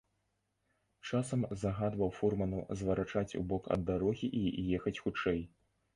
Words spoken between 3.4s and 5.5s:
у бок ад дарогі і ехаць хутчэй.